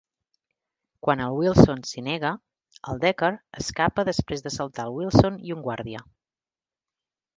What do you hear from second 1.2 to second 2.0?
el Wilson